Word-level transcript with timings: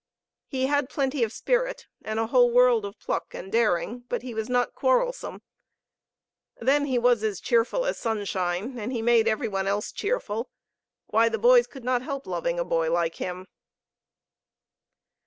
He 0.47 0.65
had 0.65 0.89
plenty 0.89 1.23
of 1.23 1.31
spirit, 1.31 1.85
and 2.01 2.19
a 2.19 2.25
whole 2.25 2.49
world 2.49 2.85
of 2.85 2.97
pluck 2.97 3.35
and 3.35 3.51
daring; 3.51 3.99
but 4.09 4.23
he 4.23 4.33
was 4.33 4.49
not 4.49 4.73
quarrelsome. 4.73 5.43
Then 6.57 6.85
he 6.87 6.97
was 6.97 7.21
as 7.21 7.39
cheerful 7.39 7.85
as 7.85 7.99
sunshine, 7.99 8.79
and 8.79 8.91
he 8.91 9.03
made 9.03 9.27
every 9.27 9.47
one 9.47 9.67
else 9.67 9.91
cheerful. 9.91 10.49
Why, 11.05 11.29
the 11.29 11.37
boys 11.37 11.67
could 11.67 11.83
not 11.83 12.01
help 12.01 12.25
loving 12.25 12.57
a 12.59 12.65
boy 12.65 12.89
like 12.91 13.17
him. 13.17 13.45